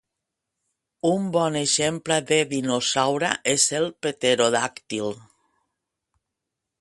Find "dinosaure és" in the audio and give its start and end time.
2.55-3.65